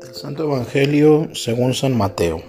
Del 0.00 0.14
Santo 0.14 0.44
Evangelio 0.44 1.28
según 1.34 1.74
San 1.74 1.96
Mateo. 1.96 2.42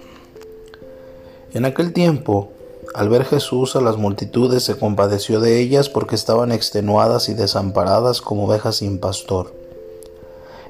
En 1.52 1.64
aquel 1.64 1.92
tiempo, 1.92 2.48
al 2.94 3.08
ver 3.08 3.24
Jesús 3.24 3.76
a 3.76 3.80
las 3.80 3.98
multitudes, 3.98 4.64
se 4.64 4.76
compadeció 4.76 5.38
de 5.38 5.60
ellas 5.60 5.88
porque 5.88 6.16
estaban 6.16 6.50
extenuadas 6.50 7.28
y 7.28 7.34
desamparadas 7.34 8.20
como 8.20 8.46
ovejas 8.46 8.76
sin 8.76 8.98
pastor. 8.98 9.54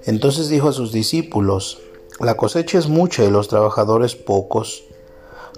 Entonces 0.05 0.49
dijo 0.51 0.69
a 0.69 0.73
sus 0.73 0.93
discípulos, 0.93 1.79
La 2.21 2.37
cosecha 2.37 2.79
es 2.79 2.89
mucha 2.89 3.25
y 3.25 3.31
los 3.31 3.49
trabajadores 3.49 4.17
pocos. 4.17 4.85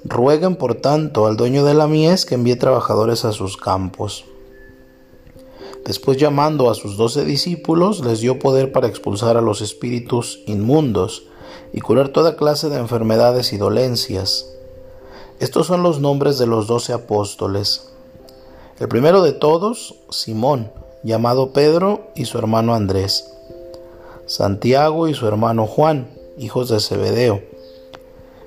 Rueguen 0.04 0.54
por 0.54 0.76
tanto 0.76 1.26
al 1.26 1.36
dueño 1.36 1.64
de 1.64 1.74
la 1.74 1.88
mies 1.88 2.26
que 2.26 2.36
envíe 2.36 2.56
trabajadores 2.56 3.24
a 3.24 3.32
sus 3.32 3.56
campos. 3.56 4.26
Después 5.84 6.16
llamando 6.16 6.70
a 6.70 6.74
sus 6.74 6.96
doce 6.96 7.24
discípulos, 7.24 8.04
les 8.04 8.20
dio 8.20 8.38
poder 8.38 8.72
para 8.72 8.88
expulsar 8.88 9.36
a 9.36 9.42
los 9.42 9.60
espíritus 9.60 10.40
inmundos 10.46 11.24
y 11.72 11.80
curar 11.80 12.08
toda 12.08 12.36
clase 12.36 12.70
de 12.70 12.78
enfermedades 12.78 13.52
y 13.52 13.58
dolencias. 13.58 14.50
Estos 15.40 15.66
son 15.66 15.82
los 15.82 16.00
nombres 16.00 16.38
de 16.38 16.46
los 16.46 16.66
doce 16.66 16.92
apóstoles. 16.92 17.90
El 18.78 18.88
primero 18.88 19.20
de 19.20 19.32
todos, 19.32 19.96
Simón, 20.10 20.72
llamado 21.02 21.52
Pedro, 21.52 22.08
y 22.14 22.24
su 22.24 22.38
hermano 22.38 22.74
Andrés. 22.74 23.30
Santiago 24.26 25.06
y 25.06 25.14
su 25.14 25.28
hermano 25.28 25.66
Juan, 25.66 26.08
hijos 26.38 26.70
de 26.70 26.80
Zebedeo. 26.80 27.42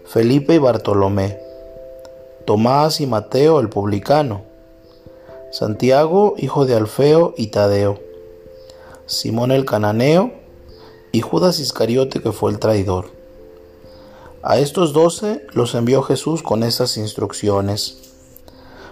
Felipe 0.05 0.55
y 0.55 0.57
Bartolomé. 0.57 1.39
Tomás 2.45 2.99
y 2.99 3.05
Mateo 3.05 3.59
el 3.59 3.69
publicano. 3.69 4.41
Santiago, 5.57 6.35
hijo 6.37 6.67
de 6.67 6.75
Alfeo 6.75 7.33
y 7.35 7.47
Tadeo. 7.47 7.99
Simón 9.07 9.51
el 9.51 9.65
cananeo 9.65 10.33
y 11.11 11.21
Judas 11.21 11.59
Iscariote 11.59 12.21
que 12.21 12.31
fue 12.31 12.51
el 12.51 12.59
traidor. 12.59 13.05
A 14.43 14.59
estos 14.59 14.93
doce 14.93 15.47
los 15.53 15.73
envió 15.73 16.03
Jesús 16.03 16.43
con 16.43 16.61
estas 16.61 16.95
instrucciones. 16.97 17.97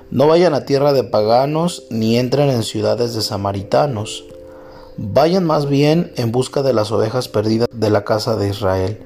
No 0.09 0.25
vayan 0.25 0.55
a 0.55 0.65
tierra 0.65 0.91
de 0.91 1.03
paganos 1.03 1.83
ni 1.91 2.17
entren 2.17 2.49
en 2.49 2.63
ciudades 2.63 3.13
de 3.13 3.21
samaritanos. 3.21 4.25
Vayan 4.97 5.45
más 5.45 5.67
bien 5.69 6.13
en 6.15 6.31
busca 6.31 6.63
de 6.63 6.73
las 6.73 6.91
ovejas 6.91 7.27
perdidas 7.27 7.69
de 7.71 7.91
la 7.91 8.03
casa 8.05 8.37
de 8.37 8.49
Israel. 8.49 9.05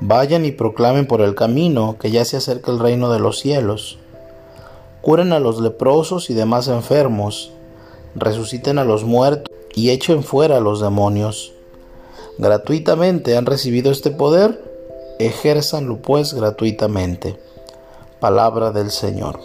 Vayan 0.00 0.44
y 0.44 0.50
proclamen 0.50 1.06
por 1.06 1.20
el 1.20 1.36
camino 1.36 1.96
que 1.96 2.10
ya 2.10 2.24
se 2.24 2.38
acerca 2.38 2.72
el 2.72 2.80
reino 2.80 3.08
de 3.12 3.20
los 3.20 3.38
cielos. 3.38 4.00
Curen 5.02 5.32
a 5.32 5.40
los 5.40 5.60
leprosos 5.60 6.30
y 6.30 6.34
demás 6.34 6.68
enfermos. 6.68 7.52
Resuciten 8.14 8.78
a 8.78 8.84
los 8.84 9.04
muertos 9.04 9.54
y 9.74 9.90
echen 9.90 10.22
fuera 10.22 10.56
a 10.56 10.60
los 10.60 10.80
demonios. 10.80 11.52
Gratuitamente 12.38 13.36
han 13.36 13.46
recibido 13.46 13.90
este 13.90 14.10
poder 14.10 14.68
ejérzanlo 15.18 15.98
pues 15.98 16.34
gratuitamente. 16.34 17.38
Palabra 18.20 18.70
del 18.70 18.90
Señor. 18.90 19.40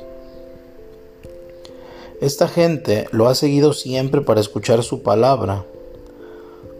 Esta 2.21 2.47
gente 2.47 3.07
lo 3.11 3.27
ha 3.27 3.35
seguido 3.35 3.73
siempre 3.73 4.21
para 4.21 4.39
escuchar 4.39 4.83
su 4.83 5.03
palabra, 5.03 5.65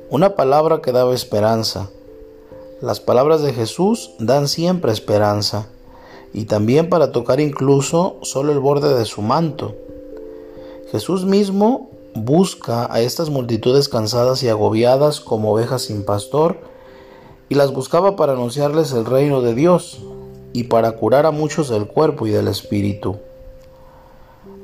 una 0.10 0.36
palabra 0.36 0.82
que 0.82 0.92
daba 0.92 1.14
esperanza. 1.14 1.90
Las 2.82 3.00
palabras 3.00 3.42
de 3.42 3.54
Jesús 3.54 4.12
dan 4.20 4.48
siempre 4.48 4.92
esperanza, 4.92 5.68
y 6.34 6.46
también 6.46 6.90
para 6.90 7.12
tocar 7.12 7.40
incluso 7.40 8.18
solo 8.24 8.52
el 8.52 8.60
borde 8.60 8.94
de 8.94 9.06
su 9.06 9.22
manto. 9.22 9.76
Jesús 10.92 11.26
mismo 11.26 11.90
busca 12.16 12.92
a 12.92 13.02
estas 13.02 13.30
multitudes 13.30 13.90
cansadas 13.90 14.44
y 14.44 14.50
agobiadas 14.50 15.20
como 15.20 15.54
ovejas 15.54 15.84
sin 15.84 16.04
pastor, 16.04 16.58
y 17.50 17.56
las 17.56 17.72
buscaba 17.72 18.16
para 18.16 18.34
anunciarles 18.34 18.94
el 18.94 19.06
reino 19.06 19.42
de 19.42 19.54
Dios 19.54 20.00
y 20.54 20.64
para 20.64 20.94
curar 20.94 21.26
a 21.26 21.32
muchos 21.32 21.70
del 21.70 21.88
cuerpo 21.88 22.26
y 22.26 22.32
del 22.32 22.48
espíritu. 22.48 23.18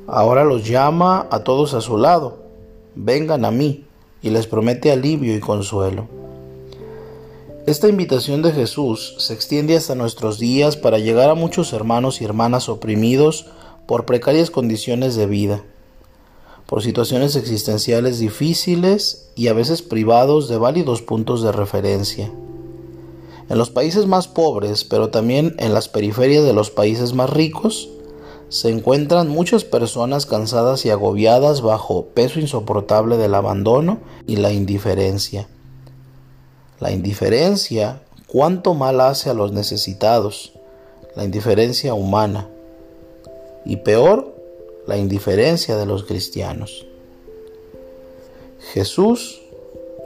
Ahora 0.06 0.44
los 0.44 0.66
llama 0.66 1.26
a 1.30 1.44
todos 1.44 1.74
a 1.74 1.80
su 1.80 1.96
lado, 1.96 2.38
vengan 2.94 3.44
a 3.44 3.50
mí, 3.50 3.86
y 4.22 4.30
les 4.30 4.46
promete 4.46 4.92
alivio 4.92 5.34
y 5.34 5.40
consuelo. 5.40 6.06
Esta 7.66 7.88
invitación 7.88 8.40
de 8.40 8.52
Jesús 8.52 9.16
se 9.18 9.34
extiende 9.34 9.76
hasta 9.76 9.94
nuestros 9.94 10.38
días 10.38 10.76
para 10.78 10.98
llegar 10.98 11.28
a 11.28 11.34
muchos 11.34 11.74
hermanos 11.74 12.20
y 12.20 12.24
hermanas 12.24 12.70
oprimidos 12.70 13.46
por 13.86 14.06
precarias 14.06 14.50
condiciones 14.50 15.14
de 15.14 15.26
vida, 15.26 15.62
por 16.64 16.82
situaciones 16.82 17.36
existenciales 17.36 18.18
difíciles 18.18 19.28
y 19.36 19.48
a 19.48 19.52
veces 19.52 19.82
privados 19.82 20.48
de 20.48 20.56
válidos 20.56 21.02
puntos 21.02 21.42
de 21.42 21.52
referencia. 21.52 22.32
En 23.50 23.58
los 23.58 23.68
países 23.68 24.06
más 24.06 24.26
pobres, 24.26 24.84
pero 24.84 25.10
también 25.10 25.54
en 25.58 25.74
las 25.74 25.88
periferias 25.88 26.44
de 26.44 26.54
los 26.54 26.70
países 26.70 27.12
más 27.12 27.28
ricos, 27.28 27.90
se 28.48 28.70
encuentran 28.70 29.28
muchas 29.28 29.64
personas 29.64 30.24
cansadas 30.24 30.86
y 30.86 30.90
agobiadas 30.90 31.60
bajo 31.60 32.06
peso 32.06 32.40
insoportable 32.40 33.18
del 33.18 33.34
abandono 33.34 33.98
y 34.26 34.36
la 34.36 34.50
indiferencia. 34.50 35.46
La 36.80 36.92
indiferencia, 36.92 38.00
cuánto 38.26 38.72
mal 38.72 39.02
hace 39.02 39.28
a 39.28 39.34
los 39.34 39.52
necesitados, 39.52 40.54
la 41.14 41.24
indiferencia 41.24 41.92
humana. 41.92 42.48
Y 43.66 43.76
peor, 43.76 44.34
la 44.86 44.96
indiferencia 44.96 45.76
de 45.76 45.84
los 45.84 46.04
cristianos. 46.04 46.86
Jesús, 48.72 49.42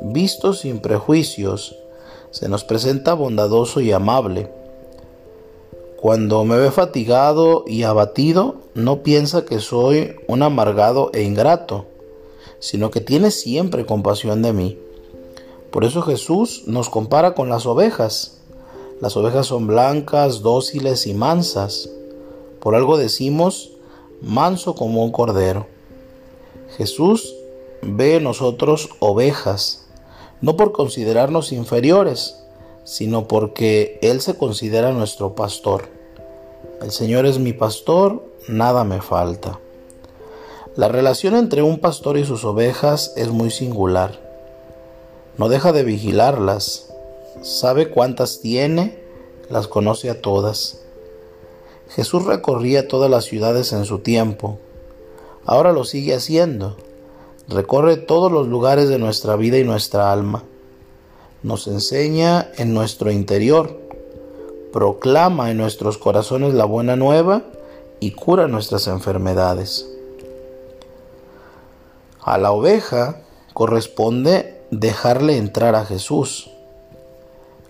visto 0.03 0.53
sin 0.53 0.81
prejuicios, 0.81 1.77
se 2.33 2.49
nos 2.49 2.65
presenta 2.65 3.15
bondadoso 3.15 3.81
y 3.81 3.93
amable. 3.93 4.51
Cuando 6.01 6.45
me 6.45 6.57
ve 6.57 6.73
fatigado 6.73 7.65
y 7.69 7.85
abatido, 7.85 8.57
no 8.75 9.05
piensa 9.05 9.45
que 9.45 9.61
soy 9.61 10.17
un 10.27 10.43
amargado 10.43 11.11
e 11.15 11.23
ingrato, 11.23 11.87
sino 12.59 12.91
que 12.91 13.01
tiene 13.01 13.31
siempre 13.31 13.87
compasión 13.87 14.43
de 14.43 14.53
mí. 14.53 14.79
Por 15.75 15.85
eso 15.85 16.03
Jesús 16.03 16.63
nos 16.69 16.89
compara 16.89 17.35
con 17.35 17.49
las 17.49 17.67
ovejas. 17.67 18.39
Las 19.01 19.17
ovejas 19.17 19.47
son 19.47 19.67
blancas, 19.67 20.41
dóciles 20.41 21.09
y 21.09 21.15
mansas. 21.15 21.91
Por 22.61 22.77
algo 22.77 22.97
decimos, 22.97 23.73
manso 24.23 24.77
como 24.77 25.05
un 25.05 25.11
cordero. 25.11 25.67
Jesús 26.77 27.35
ve 27.83 28.15
en 28.19 28.23
nosotros 28.23 28.91
ovejas, 29.01 29.89
no 30.41 30.57
por 30.57 30.71
considerarnos 30.71 31.51
inferiores, 31.51 32.37
sino 32.85 33.27
porque 33.27 33.99
Él 34.01 34.21
se 34.21 34.39
considera 34.39 34.93
nuestro 34.93 35.35
pastor. 35.35 35.89
El 36.83 36.93
Señor 36.93 37.27
es 37.27 37.41
mi 37.41 37.53
pastor, 37.53 38.25
nada 38.47 38.85
me 38.85 39.03
falta. 39.03 39.59
La 40.77 40.87
relación 40.87 41.35
entre 41.35 41.65
un 41.65 41.81
pastor 41.81 42.17
y 42.17 42.25
sus 42.25 42.45
ovejas 42.45 43.13
es 43.17 43.31
muy 43.31 43.51
singular. 43.51 44.24
No 45.39 45.49
deja 45.49 45.73
de 45.73 45.83
vigilarlas, 45.83 46.93
sabe 47.43 47.91
cuántas 47.91 48.41
tiene, 48.41 48.99
las 49.51 49.69
conoce 49.69 50.11
a 50.11 50.21
todas. 50.21 50.81
Jesús 51.89 52.25
recorría 52.25 52.89
todas 52.89 53.11
las 53.11 53.25
ciudades 53.25 53.73
en 53.73 53.85
su 53.85 53.99
tiempo, 53.99 54.59
ahora 55.45 55.73
lo 55.73 55.85
sigue 55.85 56.15
haciendo 56.15 56.77
recorre 57.49 57.97
todos 57.97 58.33
los 58.33 58.49
lugares 58.49 58.89
de 58.89 58.99
nuestra 58.99 59.37
vida 59.37 59.59
y 59.59 59.65
nuestra 59.65 60.13
alma. 60.13 60.43
Nos 61.43 61.67
enseña 61.67 62.51
en 62.57 62.73
nuestro 62.73 63.11
interior, 63.11 63.79
proclama 64.73 65.51
en 65.51 65.59
nuestros 65.59 65.99
corazones 65.99 66.55
la 66.55 66.65
buena 66.65 66.97
nueva 66.97 67.43
y 68.01 68.13
cura 68.13 68.49
nuestras 68.49 68.87
enfermedades. 68.87 69.87
A 72.23 72.39
la 72.39 72.53
oveja 72.53 73.21
corresponde 73.53 74.54
dejarle 74.81 75.37
entrar 75.37 75.75
a 75.75 75.85
Jesús. 75.85 76.51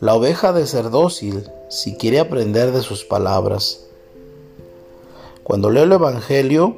La 0.00 0.14
oveja 0.14 0.52
de 0.52 0.66
ser 0.66 0.90
dócil 0.90 1.50
si 1.68 1.96
quiere 1.96 2.20
aprender 2.20 2.72
de 2.72 2.82
sus 2.82 3.04
palabras. 3.04 3.86
Cuando 5.42 5.70
leo 5.70 5.84
el 5.84 5.92
Evangelio, 5.92 6.76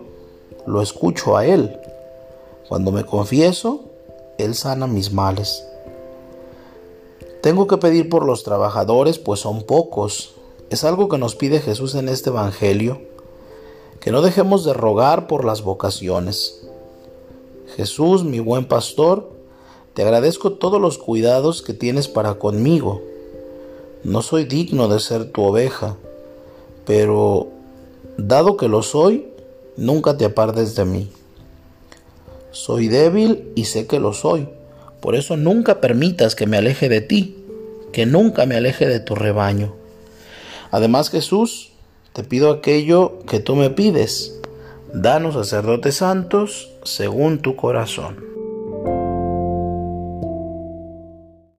lo 0.66 0.82
escucho 0.82 1.36
a 1.36 1.46
Él 1.46 1.78
cuando 2.68 2.90
me 2.90 3.04
confieso, 3.04 3.84
Él 4.38 4.54
sana 4.54 4.86
mis 4.86 5.12
males. 5.12 5.64
Tengo 7.42 7.68
que 7.68 7.76
pedir 7.76 8.08
por 8.08 8.24
los 8.24 8.42
trabajadores, 8.42 9.18
pues 9.18 9.40
son 9.40 9.62
pocos. 9.62 10.34
Es 10.68 10.82
algo 10.82 11.08
que 11.08 11.18
nos 11.18 11.36
pide 11.36 11.60
Jesús 11.60 11.94
en 11.94 12.08
este 12.08 12.30
Evangelio, 12.30 13.02
que 14.00 14.10
no 14.10 14.20
dejemos 14.20 14.64
de 14.64 14.74
rogar 14.74 15.28
por 15.28 15.44
las 15.44 15.62
vocaciones. 15.62 16.66
Jesús, 17.76 18.24
mi 18.24 18.40
buen 18.40 18.66
pastor, 18.66 19.30
te 19.96 20.02
agradezco 20.02 20.52
todos 20.52 20.78
los 20.78 20.98
cuidados 20.98 21.62
que 21.62 21.72
tienes 21.72 22.06
para 22.06 22.34
conmigo. 22.34 23.00
No 24.04 24.20
soy 24.20 24.44
digno 24.44 24.88
de 24.88 25.00
ser 25.00 25.32
tu 25.32 25.42
oveja, 25.42 25.96
pero 26.84 27.48
dado 28.18 28.58
que 28.58 28.68
lo 28.68 28.82
soy, 28.82 29.26
nunca 29.78 30.18
te 30.18 30.26
apartes 30.26 30.74
de 30.74 30.84
mí. 30.84 31.10
Soy 32.50 32.88
débil 32.88 33.50
y 33.54 33.64
sé 33.64 33.86
que 33.86 33.98
lo 33.98 34.12
soy. 34.12 34.50
Por 35.00 35.14
eso 35.14 35.38
nunca 35.38 35.80
permitas 35.80 36.34
que 36.34 36.46
me 36.46 36.58
aleje 36.58 36.90
de 36.90 37.00
ti, 37.00 37.34
que 37.90 38.04
nunca 38.04 38.44
me 38.44 38.56
aleje 38.56 38.86
de 38.86 39.00
tu 39.00 39.14
rebaño. 39.14 39.74
Además, 40.72 41.08
Jesús, 41.08 41.70
te 42.12 42.22
pido 42.22 42.50
aquello 42.50 43.20
que 43.26 43.40
tú 43.40 43.56
me 43.56 43.70
pides. 43.70 44.38
Danos 44.92 45.36
sacerdotes 45.36 45.94
santos 45.94 46.70
según 46.84 47.38
tu 47.38 47.56
corazón. 47.56 48.35